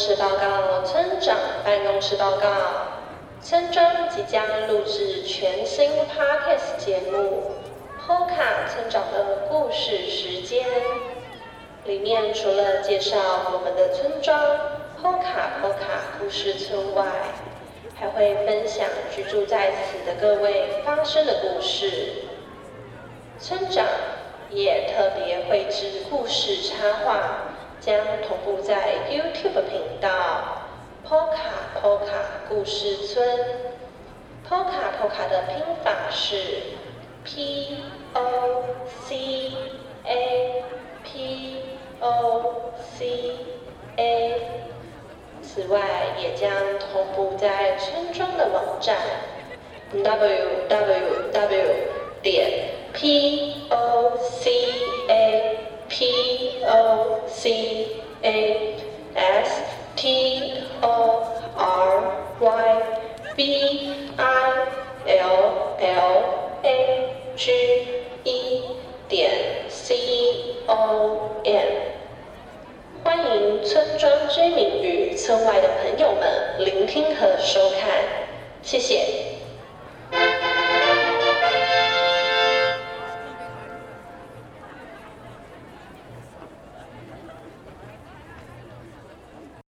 [0.00, 2.48] 室报告，村长办公室报告。
[3.42, 7.52] 村庄即将录制全新 Podcast 节目
[8.10, 10.66] 《Poca 村长的故事时间》，
[11.84, 13.18] 里面除了介绍
[13.52, 14.40] 我们的村庄
[15.02, 17.04] Poca Poca 故事村外，
[17.94, 22.24] 还会分享居住在此的各位发生的故事。
[23.38, 23.84] 村长
[24.48, 27.59] 也特别绘制故事插画。
[27.80, 27.96] 将
[28.28, 30.60] 同步在 YouTube 频道
[31.08, 33.26] Poca Poca 故事村。
[34.46, 36.36] Poca Poca 的拼法是
[37.24, 37.78] P
[38.12, 38.64] O
[39.06, 39.52] C
[40.04, 40.62] A
[41.02, 41.62] P
[42.00, 43.36] O C
[43.96, 44.40] A。
[45.42, 45.80] 此外，
[46.18, 48.96] 也将同步在村庄的网站
[49.90, 50.04] W
[50.68, 51.68] W W
[52.22, 54.50] 点 P O C
[55.08, 55.56] A。
[55.88, 56.29] P
[57.28, 57.86] C
[58.22, 58.76] A
[59.14, 59.62] S
[59.96, 61.24] T O
[61.56, 62.02] R
[62.40, 62.82] Y
[63.36, 64.52] B I
[65.06, 66.24] L L
[66.62, 67.52] A G
[68.24, 68.62] E
[69.08, 69.30] 点
[69.68, 69.96] C
[70.66, 71.66] O M。
[73.02, 77.88] 欢迎村庄居民与村外的朋友们聆听和收看，
[78.62, 79.39] 谢谢。